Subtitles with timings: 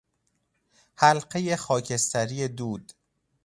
[0.95, 2.93] حلقهی خاکستری دود